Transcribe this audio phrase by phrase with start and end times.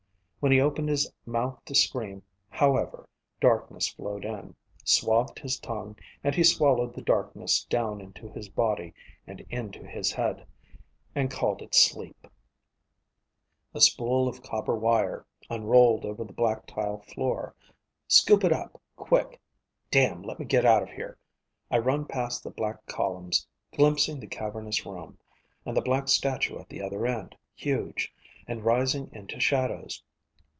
[0.41, 3.07] When he opened his mouth to scream, however,
[3.39, 8.95] darkness flowed in, swathed his tongue, and he swallowed the darkness down into his body
[9.27, 10.47] and into his head,
[11.13, 12.25] and called it sleep
[13.75, 17.53] _A spool of copper wire unrolled over the black tile floor.
[18.07, 19.39] Scoop it up quick.
[19.91, 21.19] Damn, let me get out of here.
[21.69, 23.45] I run past the black columns,
[23.75, 25.19] glimpsing the cavernous room,
[25.67, 28.11] and the black statue at the other end, huge,
[28.47, 30.01] and rising into shadows.